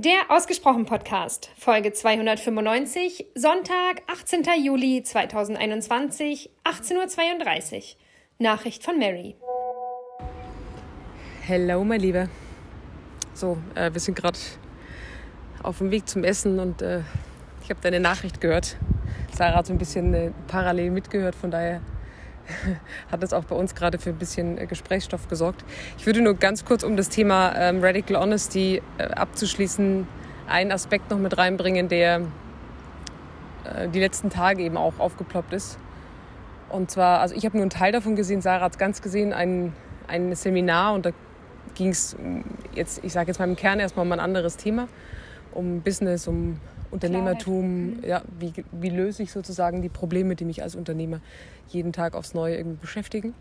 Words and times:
Der 0.00 0.30
Ausgesprochen 0.30 0.84
Podcast, 0.84 1.50
Folge 1.58 1.92
295, 1.92 3.26
Sonntag, 3.34 4.02
18. 4.06 4.44
Juli 4.62 5.02
2021, 5.02 6.50
18.32 6.62 7.74
Uhr. 7.74 7.82
Nachricht 8.38 8.84
von 8.84 8.96
Mary. 8.96 9.34
Hello, 11.44 11.82
mein 11.82 11.98
Lieber. 11.98 12.28
So, 13.34 13.58
äh, 13.74 13.92
wir 13.92 14.00
sind 14.00 14.14
gerade 14.14 14.38
auf 15.64 15.78
dem 15.78 15.90
Weg 15.90 16.08
zum 16.08 16.22
Essen 16.22 16.60
und 16.60 16.80
äh, 16.80 17.00
ich 17.64 17.70
habe 17.70 17.80
deine 17.82 17.98
Nachricht 17.98 18.40
gehört. 18.40 18.76
Sarah 19.36 19.56
hat 19.56 19.66
so 19.66 19.72
ein 19.72 19.78
bisschen 19.78 20.14
äh, 20.14 20.30
parallel 20.46 20.92
mitgehört, 20.92 21.34
von 21.34 21.50
daher 21.50 21.80
hat 23.12 23.22
das 23.22 23.32
auch 23.32 23.44
bei 23.44 23.56
uns 23.56 23.74
gerade 23.74 23.98
für 23.98 24.10
ein 24.10 24.16
bisschen 24.16 24.58
äh, 24.58 24.66
Gesprächsstoff 24.66 25.28
gesorgt. 25.28 25.64
Ich 25.98 26.06
würde 26.06 26.20
nur 26.20 26.34
ganz 26.34 26.64
kurz, 26.64 26.82
um 26.82 26.96
das 26.96 27.08
Thema 27.08 27.54
ähm, 27.56 27.82
Radical 27.82 28.16
Honesty 28.16 28.82
äh, 28.98 29.04
abzuschließen, 29.04 30.06
einen 30.46 30.72
Aspekt 30.72 31.10
noch 31.10 31.18
mit 31.18 31.36
reinbringen, 31.36 31.88
der 31.88 32.22
äh, 33.64 33.88
die 33.88 34.00
letzten 34.00 34.30
Tage 34.30 34.62
eben 34.62 34.76
auch 34.76 34.98
aufgeploppt 34.98 35.52
ist. 35.52 35.78
Und 36.68 36.90
zwar, 36.90 37.20
also 37.20 37.34
ich 37.34 37.44
habe 37.44 37.56
nur 37.56 37.62
einen 37.62 37.70
Teil 37.70 37.92
davon 37.92 38.16
gesehen, 38.16 38.42
Sarah 38.42 38.64
hat 38.64 38.72
es 38.72 38.78
ganz 38.78 39.00
gesehen, 39.00 39.32
ein, 39.32 39.72
ein 40.06 40.34
Seminar 40.34 40.94
und 40.94 41.06
da 41.06 41.10
ging 41.74 41.88
es 41.88 42.16
jetzt, 42.74 43.02
ich 43.04 43.12
sage 43.12 43.28
jetzt 43.28 43.38
mal 43.38 43.48
im 43.48 43.56
Kern 43.56 43.80
erstmal 43.80 44.04
um 44.04 44.12
ein 44.12 44.20
anderes 44.20 44.56
Thema, 44.56 44.88
um 45.52 45.80
Business, 45.80 46.28
um 46.28 46.60
Unternehmertum, 46.90 47.86
mhm. 47.86 48.04
ja, 48.04 48.22
wie, 48.38 48.52
wie 48.72 48.90
löse 48.90 49.22
ich 49.22 49.32
sozusagen 49.32 49.82
die 49.82 49.88
Probleme, 49.88 50.36
die 50.36 50.44
mich 50.44 50.62
als 50.62 50.74
Unternehmer 50.74 51.20
jeden 51.68 51.92
Tag 51.92 52.14
aufs 52.14 52.34
Neue 52.34 52.56
irgendwie 52.56 52.78
beschäftigen. 52.80 53.34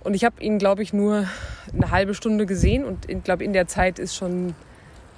Und 0.00 0.14
ich 0.14 0.24
habe 0.24 0.42
ihn, 0.42 0.58
glaube 0.58 0.82
ich, 0.82 0.92
nur 0.92 1.26
eine 1.72 1.90
halbe 1.90 2.14
Stunde 2.14 2.46
gesehen 2.46 2.84
und 2.84 3.10
ich 3.10 3.22
glaube, 3.22 3.44
in 3.44 3.52
der 3.52 3.66
Zeit 3.66 3.98
ist 3.98 4.14
schon 4.14 4.54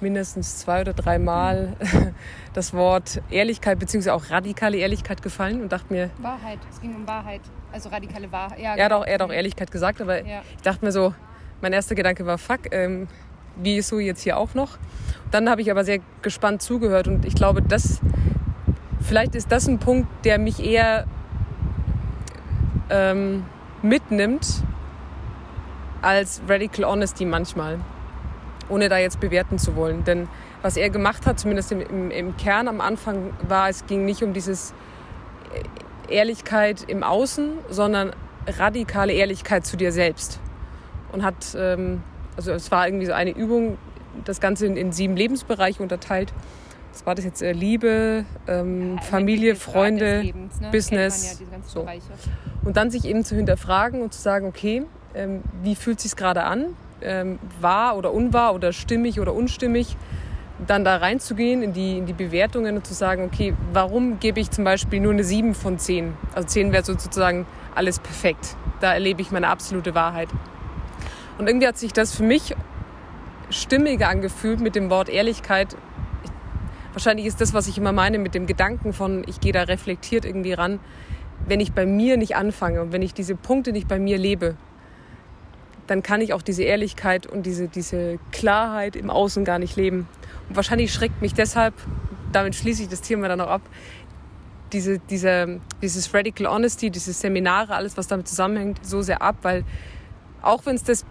mindestens 0.01 0.57
zwei 0.57 0.81
oder 0.81 0.93
dreimal 0.93 1.73
das 2.53 2.73
Wort 2.73 3.21
Ehrlichkeit 3.29 3.79
beziehungsweise 3.79 4.13
auch 4.13 4.31
radikale 4.31 4.77
Ehrlichkeit 4.77 5.21
gefallen 5.21 5.61
und 5.61 5.71
dachte 5.71 5.93
mir. 5.93 6.09
Wahrheit, 6.17 6.59
es 6.69 6.81
ging 6.81 6.95
um 6.95 7.07
Wahrheit, 7.07 7.41
also 7.71 7.89
radikale 7.89 8.31
Wahrheit. 8.31 8.59
Ja, 8.59 8.75
er, 8.75 8.85
hat 8.85 8.91
auch, 8.91 9.05
er 9.05 9.13
hat 9.13 9.21
auch 9.21 9.31
Ehrlichkeit 9.31 9.71
gesagt, 9.71 10.01
aber 10.01 10.25
ja. 10.25 10.41
ich 10.55 10.63
dachte 10.63 10.83
mir 10.83 10.91
so, 10.91 11.13
mein 11.61 11.73
erster 11.73 11.93
Gedanke 11.95 12.25
war, 12.25 12.37
fuck, 12.39 12.73
ähm, 12.73 13.07
wie 13.55 13.81
so 13.81 13.99
jetzt 13.99 14.21
hier 14.21 14.37
auch 14.37 14.53
noch? 14.53 14.77
Dann 15.31 15.49
habe 15.49 15.61
ich 15.61 15.71
aber 15.71 15.83
sehr 15.83 15.99
gespannt 16.21 16.61
zugehört 16.61 17.07
und 17.07 17.25
ich 17.25 17.35
glaube, 17.35 17.61
das, 17.61 18.01
vielleicht 18.99 19.35
ist 19.35 19.51
das 19.51 19.67
ein 19.67 19.79
Punkt, 19.79 20.07
der 20.25 20.39
mich 20.39 20.63
eher 20.63 21.05
ähm, 22.89 23.45
mitnimmt 23.81 24.63
als 26.01 26.41
Radical 26.47 26.85
Honesty 26.85 27.25
manchmal, 27.25 27.79
ohne 28.69 28.89
da 28.89 28.97
jetzt 28.97 29.19
bewerten 29.19 29.57
zu 29.57 29.75
wollen. 29.75 30.03
Denn 30.03 30.27
was 30.61 30.77
er 30.77 30.89
gemacht 30.89 31.25
hat, 31.25 31.39
zumindest 31.39 31.71
im, 31.71 31.81
im, 31.81 32.11
im 32.11 32.37
Kern 32.37 32.67
am 32.67 32.81
Anfang, 32.81 33.31
war, 33.47 33.69
es 33.69 33.85
ging 33.85 34.05
nicht 34.05 34.23
um 34.23 34.33
dieses 34.33 34.73
Ehrlichkeit 36.09 36.83
im 36.87 37.03
Außen, 37.03 37.53
sondern 37.69 38.11
radikale 38.47 39.13
Ehrlichkeit 39.13 39.65
zu 39.65 39.77
dir 39.77 39.91
selbst. 39.91 40.39
Und 41.11 41.23
hat, 41.23 41.55
ähm, 41.57 42.01
also 42.35 42.51
es 42.51 42.71
war 42.71 42.87
irgendwie 42.87 43.05
so 43.05 43.13
eine 43.13 43.31
Übung, 43.31 43.77
das 44.25 44.39
Ganze 44.39 44.65
in, 44.65 44.77
in 44.77 44.91
sieben 44.91 45.15
Lebensbereiche 45.15 45.81
unterteilt. 45.81 46.33
Was 46.91 47.05
war 47.05 47.15
das 47.15 47.23
jetzt? 47.25 47.41
Äh, 47.41 47.53
Liebe, 47.53 48.25
ähm, 48.47 48.95
ja, 48.95 49.01
Familie, 49.01 49.55
Freunde, 49.55 50.21
Lebens, 50.21 50.59
ne? 50.59 50.69
Business. 50.71 51.39
Ja 51.39 51.59
so. 51.65 51.87
Und 52.63 52.77
dann 52.77 52.91
sich 52.91 53.05
eben 53.05 53.23
zu 53.23 53.35
hinterfragen 53.35 54.01
und 54.01 54.13
zu 54.13 54.21
sagen, 54.21 54.45
okay, 54.45 54.83
ähm, 55.15 55.41
wie 55.63 55.75
fühlt 55.75 55.97
es 55.97 56.03
sich 56.03 56.15
gerade 56.15 56.43
an? 56.43 56.75
Ähm, 57.01 57.39
wahr 57.59 57.97
oder 57.97 58.13
unwahr 58.13 58.53
oder 58.53 58.73
stimmig 58.73 59.19
oder 59.19 59.33
unstimmig? 59.33 59.95
Dann 60.67 60.83
da 60.83 60.97
reinzugehen 60.97 61.63
in 61.63 61.73
die, 61.73 61.97
in 61.97 62.05
die 62.05 62.13
Bewertungen 62.13 62.75
und 62.75 62.85
zu 62.85 62.93
sagen, 62.93 63.23
okay, 63.23 63.55
warum 63.73 64.19
gebe 64.19 64.39
ich 64.39 64.51
zum 64.51 64.63
Beispiel 64.63 64.99
nur 64.99 65.13
eine 65.13 65.23
7 65.23 65.55
von 65.55 65.79
10? 65.79 66.13
Also 66.35 66.47
10 66.47 66.71
wäre 66.71 66.83
sozusagen 66.83 67.47
alles 67.73 67.99
perfekt. 67.99 68.55
Da 68.79 68.93
erlebe 68.93 69.21
ich 69.21 69.31
meine 69.31 69.47
absolute 69.47 69.95
Wahrheit. 69.95 70.29
Und 71.37 71.47
irgendwie 71.47 71.67
hat 71.67 71.77
sich 71.77 71.93
das 71.93 72.15
für 72.15 72.23
mich 72.23 72.55
stimmiger 73.49 74.09
angefühlt 74.09 74.59
mit 74.59 74.75
dem 74.75 74.89
Wort 74.89 75.09
Ehrlichkeit. 75.09 75.75
Ich, 76.23 76.31
wahrscheinlich 76.93 77.25
ist 77.25 77.41
das, 77.41 77.53
was 77.53 77.67
ich 77.67 77.77
immer 77.77 77.91
meine, 77.91 78.19
mit 78.19 78.35
dem 78.35 78.45
Gedanken 78.45 78.93
von, 78.93 79.23
ich 79.27 79.39
gehe 79.39 79.51
da 79.51 79.63
reflektiert 79.63 80.25
irgendwie 80.25 80.53
ran. 80.53 80.79
Wenn 81.47 81.59
ich 81.59 81.73
bei 81.73 81.85
mir 81.85 82.17
nicht 82.17 82.35
anfange 82.35 82.81
und 82.81 82.91
wenn 82.91 83.01
ich 83.01 83.13
diese 83.13 83.35
Punkte 83.35 83.71
nicht 83.71 83.87
bei 83.87 83.99
mir 83.99 84.17
lebe, 84.17 84.55
dann 85.87 86.03
kann 86.03 86.21
ich 86.21 86.33
auch 86.33 86.41
diese 86.41 86.63
Ehrlichkeit 86.63 87.27
und 87.27 87.45
diese, 87.45 87.67
diese 87.67 88.19
Klarheit 88.31 88.95
im 88.95 89.09
Außen 89.09 89.43
gar 89.43 89.59
nicht 89.59 89.75
leben. 89.75 90.07
Und 90.47 90.55
wahrscheinlich 90.55 90.93
schreckt 90.93 91.21
mich 91.21 91.33
deshalb, 91.33 91.73
damit 92.31 92.55
schließe 92.55 92.83
ich 92.83 92.89
das 92.89 93.01
Thema 93.01 93.27
dann 93.27 93.41
auch 93.41 93.49
ab, 93.49 93.61
diese, 94.71 94.99
diese, 94.99 95.59
dieses 95.81 96.13
Radical 96.13 96.47
Honesty, 96.47 96.91
diese 96.91 97.11
Seminare, 97.11 97.75
alles, 97.75 97.97
was 97.97 98.07
damit 98.07 98.27
zusammenhängt, 98.27 98.85
so 98.85 99.01
sehr 99.01 99.21
ab, 99.21 99.37
weil 99.41 99.65
auch 100.41 100.65
wenn 100.65 100.75
es 100.75 100.83
das 100.83 101.05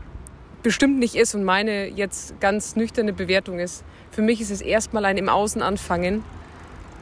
bestimmt 0.62 0.98
nicht 0.98 1.14
ist 1.14 1.34
und 1.34 1.44
meine 1.44 1.88
jetzt 1.88 2.40
ganz 2.40 2.76
nüchterne 2.76 3.12
Bewertung 3.12 3.58
ist. 3.58 3.84
Für 4.10 4.22
mich 4.22 4.40
ist 4.40 4.50
es 4.50 4.60
erstmal 4.60 5.04
ein 5.04 5.16
im 5.16 5.28
Außen 5.28 5.62
anfangen 5.62 6.24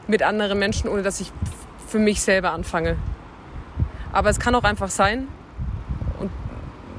mit 0.07 0.23
anderen 0.23 0.59
Menschen, 0.59 0.89
ohne 0.89 1.03
dass 1.03 1.19
ich 1.19 1.31
für 1.87 1.99
mich 1.99 2.21
selber 2.21 2.51
anfange. 2.51 2.95
Aber 4.11 4.29
es 4.29 4.39
kann 4.39 4.55
auch 4.55 4.63
einfach 4.63 4.89
sein, 4.89 5.27
und 6.19 6.31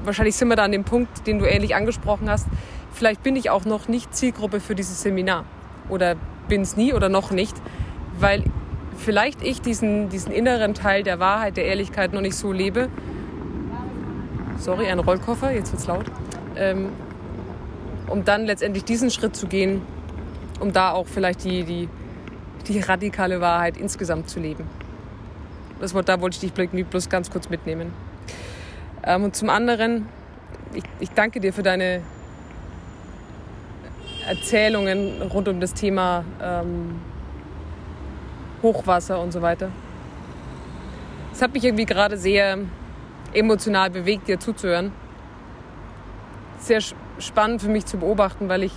wahrscheinlich 0.03 0.35
sind 0.35 0.47
wir 0.47 0.55
da 0.55 0.63
an 0.63 0.71
dem 0.71 0.83
Punkt, 0.83 1.27
den 1.27 1.39
du 1.39 1.45
ähnlich 1.45 1.75
angesprochen 1.75 2.29
hast, 2.29 2.47
vielleicht 2.93 3.23
bin 3.23 3.35
ich 3.35 3.49
auch 3.49 3.65
noch 3.65 3.87
nicht 3.87 4.15
Zielgruppe 4.15 4.59
für 4.59 4.75
dieses 4.75 5.01
Seminar 5.01 5.45
oder 5.89 6.15
bin 6.47 6.61
es 6.61 6.77
nie 6.77 6.93
oder 6.93 7.09
noch 7.09 7.31
nicht, 7.31 7.55
weil 8.19 8.43
vielleicht 8.97 9.41
ich 9.41 9.61
diesen, 9.61 10.09
diesen 10.09 10.31
inneren 10.31 10.73
Teil 10.73 11.03
der 11.03 11.19
Wahrheit, 11.19 11.57
der 11.57 11.65
Ehrlichkeit 11.65 12.13
noch 12.13 12.21
nicht 12.21 12.35
so 12.35 12.51
lebe. 12.51 12.89
Sorry, 14.57 14.87
ein 14.87 14.99
Rollkoffer, 14.99 15.51
jetzt 15.51 15.71
wird's 15.71 15.87
laut 15.87 16.05
ähm, 16.55 16.89
um 18.07 18.25
dann 18.25 18.45
letztendlich 18.45 18.83
diesen 18.83 19.09
Schritt 19.09 19.35
zu 19.35 19.47
gehen, 19.47 19.81
um 20.59 20.73
da 20.73 20.91
auch 20.91 21.07
vielleicht 21.07 21.43
die, 21.43 21.63
die, 21.63 21.89
die 22.67 22.79
radikale 22.79 23.41
Wahrheit 23.41 23.77
insgesamt 23.77 24.29
zu 24.29 24.39
leben. 24.39 24.67
Das, 25.79 25.93
da 25.93 26.21
wollte 26.21 26.35
ich 26.35 26.51
dich 26.51 26.85
bloß 26.89 27.09
ganz 27.09 27.31
kurz 27.31 27.49
mitnehmen. 27.49 27.93
Ähm, 29.03 29.23
und 29.23 29.35
zum 29.35 29.49
anderen, 29.49 30.07
ich, 30.73 30.83
ich 30.99 31.09
danke 31.11 31.39
dir 31.39 31.53
für 31.53 31.63
deine 31.63 32.01
Erzählungen 34.27 35.21
rund 35.23 35.47
um 35.47 35.59
das 35.59 35.73
Thema 35.73 36.23
ähm, 36.41 36.99
Hochwasser 38.61 39.19
und 39.19 39.31
so 39.31 39.41
weiter. 39.41 39.71
Es 41.33 41.41
hat 41.41 41.53
mich 41.53 41.63
irgendwie 41.63 41.85
gerade 41.85 42.17
sehr 42.17 42.59
emotional 43.33 43.89
bewegt, 43.89 44.27
dir 44.27 44.39
zuzuhören 44.39 44.91
sehr 46.61 46.81
spannend 47.19 47.61
für 47.61 47.69
mich 47.69 47.85
zu 47.85 47.97
beobachten, 47.97 48.49
weil 48.49 48.63
ich, 48.63 48.73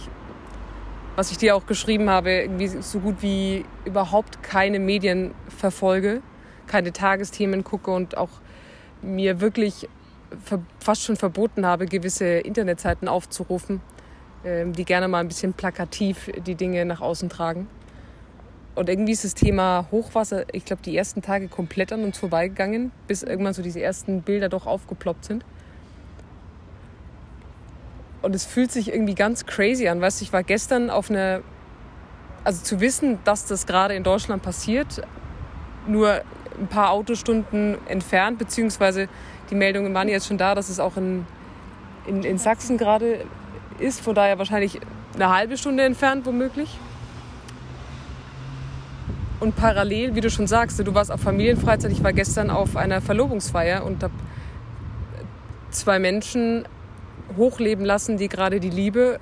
was 1.17 1.31
ich 1.31 1.39
dir 1.39 1.55
auch 1.55 1.67
geschrieben 1.67 2.11
habe, 2.11 2.31
irgendwie 2.31 2.69
so 2.69 2.99
gut 2.99 3.17
wie 3.21 3.65
überhaupt 3.85 4.43
keine 4.43 4.79
Medien 4.79 5.35
verfolge, 5.49 6.23
keine 6.67 6.93
Tagesthemen 6.93 7.63
gucke 7.63 7.91
und 7.91 8.17
auch 8.17 8.31
mir 9.03 9.41
wirklich 9.41 9.89
fast 10.81 11.05
schon 11.05 11.17
verboten 11.17 11.67
habe, 11.67 11.87
gewisse 11.87 12.25
Internetseiten 12.25 13.07
aufzurufen, 13.07 13.81
ähm, 14.45 14.73
die 14.73 14.85
gerne 14.85 15.07
mal 15.07 15.21
ein 15.21 15.29
bisschen 15.29 15.53
plakativ 15.53 16.31
die 16.47 16.55
Dinge 16.55 16.85
nach 16.85 17.01
außen 17.01 17.29
tragen. 17.29 17.69
Und 18.75 18.89
irgendwie 18.89 19.13
ist 19.13 19.25
das 19.25 19.35
Thema 19.35 19.87
Hochwasser, 19.93 20.47
ich 20.53 20.65
glaube, 20.65 20.83
die 20.83 20.97
ersten 20.97 21.23
Tage 21.23 21.47
komplett 21.47 21.93
an 21.93 22.03
uns 22.03 22.19
vorbeigegangen, 22.19 22.91
bis 23.07 23.23
irgendwann 23.23 23.55
so 23.55 23.63
diese 23.63 23.81
ersten 23.81 24.23
Bilder 24.23 24.49
doch 24.49 24.67
aufgeploppt 24.67 25.25
sind. 25.27 25.45
Und 28.25 28.35
es 28.35 28.47
fühlt 28.47 28.73
sich 28.73 28.91
irgendwie 28.91 29.15
ganz 29.15 29.45
crazy 29.45 29.87
an. 29.87 30.01
Weißt 30.01 30.21
du, 30.21 30.25
ich 30.25 30.33
war 30.33 30.43
gestern 30.43 30.89
auf 30.89 31.11
einer, 31.11 31.43
also 32.43 32.63
zu 32.63 32.81
wissen, 32.81 33.19
dass 33.25 33.45
das 33.45 33.67
gerade 33.67 33.95
in 33.95 34.03
Deutschland 34.03 34.43
passiert, 34.43 35.03
nur 35.87 36.23
ein 36.59 36.67
paar 36.69 36.91
Autostunden 36.91 37.77
entfernt, 37.87 38.39
beziehungsweise 38.39 39.09
die 39.51 39.55
Meldungen 39.55 39.93
waren 39.93 40.09
jetzt 40.09 40.27
schon 40.27 40.39
da, 40.39 40.55
dass 40.55 40.71
es 40.71 40.81
auch 40.81 40.97
in, 40.97 41.27
in, 42.07 42.23
in 42.23 42.39
Sachsen 42.39 42.79
gerade 42.79 43.27
ist, 43.79 44.01
von 44.01 44.15
daher 44.15 44.39
wahrscheinlich 44.39 44.81
eine 45.15 45.29
halbe 45.29 45.59
Stunde 45.59 45.83
entfernt 45.83 46.25
womöglich. 46.25 46.79
Und 49.39 49.55
parallel, 49.55 50.15
wie 50.15 50.23
du 50.23 50.31
schon 50.31 50.47
sagst, 50.47 50.79
du 50.79 50.95
warst 50.95 51.13
auf 51.13 51.21
Familienfreizeit, 51.21 51.93
ich 51.93 52.03
war 52.03 52.15
gestern 52.15 52.49
auf 52.49 52.75
einer 52.75 53.03
Verlobungsfeier 53.03 53.85
und 53.85 54.03
habe 54.03 54.15
zwei 55.71 55.99
Menschen 55.99 56.65
hochleben 57.37 57.85
lassen, 57.85 58.17
die 58.17 58.29
gerade 58.29 58.61
die 58.61 58.71
Liebe 58.71 59.19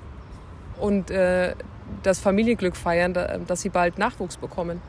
und 0.81 1.11
äh, 1.11 1.55
das 2.03 2.19
Familienglück 2.19 2.77
feiern, 2.77 3.15
dass 3.47 3.61
sie 3.61 3.69
bald 3.69 3.99
Nachwuchs 3.99 4.37
bekommen. 4.37 4.81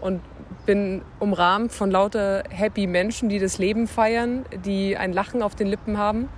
Und 0.00 0.20
bin 0.66 1.02
umrahmt 1.18 1.72
von 1.72 1.90
lauter 1.90 2.44
happy 2.48 2.86
Menschen, 2.86 3.28
die 3.28 3.38
das 3.38 3.58
Leben 3.58 3.86
feiern, 3.86 4.44
die 4.64 4.96
ein 4.96 5.12
Lachen 5.12 5.42
auf 5.42 5.54
den 5.54 5.66
Lippen 5.66 5.98
haben. 5.98 6.28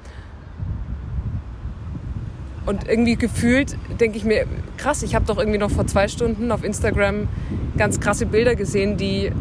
Und 2.65 2.89
irgendwie 2.89 3.17
gefühlt 3.17 3.77
denke 4.01 4.17
ich 4.17 4.25
mir, 4.25 4.47
krass, 4.77 5.03
ich 5.03 5.15
habe 5.15 5.27
doch 5.27 5.39
irgendwie 5.39 5.59
noch 5.59 5.71
vor 5.71 5.87
zwei 5.87 6.09
Stunden 6.09 6.53
auf 6.53 6.63
Instagram 6.63 7.29
ganz 7.77 7.99
krasse 8.01 8.27
Bilder 8.27 8.55
gesehen, 8.55 8.97
die 8.97 9.33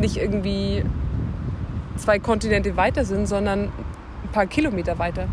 nicht 0.00 0.16
irgendwie 0.16 0.82
zwei 1.96 2.18
Kontinente 2.18 2.76
weiter 2.76 3.04
sind, 3.04 3.26
sondern 3.26 3.64
ein 3.64 4.32
paar 4.32 4.46
Kilometer 4.46 4.98
weiter. 4.98 5.28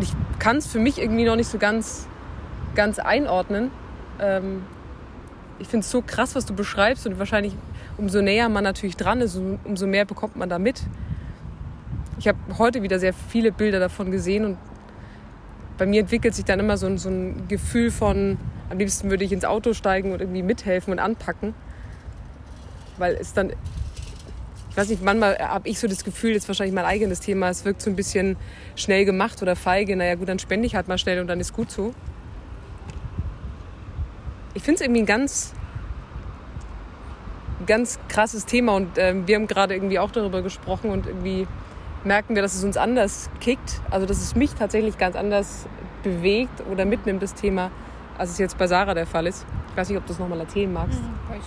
Ich 0.00 0.12
kann 0.38 0.56
es 0.56 0.66
für 0.66 0.78
mich 0.78 0.98
irgendwie 0.98 1.24
noch 1.24 1.36
nicht 1.36 1.48
so 1.48 1.58
ganz, 1.58 2.06
ganz 2.74 2.98
einordnen. 2.98 3.70
Ähm, 4.20 4.62
ich 5.58 5.68
finde 5.68 5.84
es 5.84 5.90
so 5.90 6.02
krass, 6.02 6.34
was 6.34 6.46
du 6.46 6.54
beschreibst 6.54 7.06
und 7.06 7.18
wahrscheinlich 7.18 7.54
umso 7.96 8.22
näher 8.22 8.48
man 8.48 8.64
natürlich 8.64 8.96
dran 8.96 9.20
ist, 9.20 9.40
umso 9.64 9.86
mehr 9.86 10.04
bekommt 10.04 10.36
man 10.36 10.48
da 10.48 10.58
mit. 10.58 10.82
Ich 12.18 12.28
habe 12.28 12.38
heute 12.58 12.82
wieder 12.82 12.98
sehr 12.98 13.12
viele 13.12 13.52
Bilder 13.52 13.80
davon 13.80 14.10
gesehen 14.10 14.44
und 14.44 14.58
bei 15.78 15.86
mir 15.86 16.00
entwickelt 16.00 16.34
sich 16.34 16.44
dann 16.44 16.60
immer 16.60 16.76
so 16.76 16.86
ein, 16.86 16.98
so 16.98 17.08
ein 17.08 17.46
Gefühl 17.48 17.90
von, 17.90 18.36
am 18.70 18.78
liebsten 18.78 19.10
würde 19.10 19.24
ich 19.24 19.32
ins 19.32 19.44
Auto 19.44 19.72
steigen 19.72 20.12
und 20.12 20.20
irgendwie 20.20 20.42
mithelfen 20.42 20.92
und 20.92 20.98
anpacken. 20.98 21.54
Weil 22.98 23.14
es 23.14 23.32
dann, 23.32 23.52
weiß 24.78 24.88
nicht, 24.88 25.02
manchmal 25.02 25.38
habe 25.38 25.68
ich 25.68 25.78
so 25.78 25.88
das 25.88 26.04
Gefühl, 26.04 26.32
jetzt 26.32 26.48
wahrscheinlich 26.48 26.74
mein 26.74 26.84
eigenes 26.84 27.20
Thema, 27.20 27.48
es 27.48 27.64
wirkt 27.64 27.82
so 27.82 27.90
ein 27.90 27.96
bisschen 27.96 28.36
schnell 28.76 29.04
gemacht 29.04 29.42
oder 29.42 29.56
feige. 29.56 29.96
Naja, 29.96 30.14
gut, 30.14 30.28
dann 30.28 30.38
spende 30.38 30.66
ich 30.66 30.74
halt 30.74 30.88
mal 30.88 30.98
schnell 30.98 31.20
und 31.20 31.26
dann 31.26 31.40
ist 31.40 31.52
gut 31.52 31.70
so. 31.70 31.94
Ich 34.54 34.62
finde 34.62 34.76
es 34.76 34.80
irgendwie 34.82 35.02
ein 35.02 35.06
ganz, 35.06 35.52
ganz 37.66 37.98
krasses 38.08 38.46
Thema 38.46 38.74
und 38.76 38.96
äh, 38.98 39.14
wir 39.26 39.36
haben 39.36 39.46
gerade 39.46 39.74
irgendwie 39.74 39.98
auch 39.98 40.10
darüber 40.10 40.42
gesprochen 40.42 40.90
und 40.90 41.06
irgendwie 41.06 41.46
merken 42.04 42.34
wir, 42.34 42.42
dass 42.42 42.54
es 42.54 42.64
uns 42.64 42.76
anders 42.76 43.30
kickt. 43.40 43.80
Also, 43.90 44.06
dass 44.06 44.18
es 44.18 44.36
mich 44.36 44.54
tatsächlich 44.54 44.96
ganz 44.96 45.16
anders 45.16 45.66
bewegt 46.02 46.62
oder 46.70 46.84
mitnimmt, 46.84 47.22
das 47.22 47.34
Thema, 47.34 47.70
als 48.16 48.30
es 48.30 48.38
jetzt 48.38 48.56
bei 48.56 48.66
Sarah 48.66 48.94
der 48.94 49.06
Fall 49.06 49.26
ist. 49.26 49.44
Ich 49.70 49.76
weiß 49.76 49.88
nicht, 49.88 49.98
ob 49.98 50.06
du 50.06 50.12
das 50.12 50.20
nochmal 50.20 50.40
erzählen 50.40 50.72
magst. 50.72 51.00
Ja, 51.00 51.38